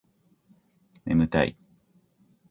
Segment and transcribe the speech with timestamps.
[1.05, 1.55] ねむたい